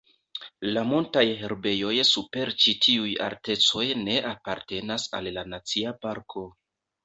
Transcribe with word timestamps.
La 0.69 0.83
montaj 0.91 1.23
herbejoj 1.41 1.91
super 2.13 2.53
ĉi 2.65 2.75
tiuj 2.87 3.13
altecoj 3.27 3.87
ne 4.09 4.19
apartenas 4.33 5.09
al 5.21 5.33
la 5.41 5.49
nacia 5.55 5.97
parko. 6.07 6.49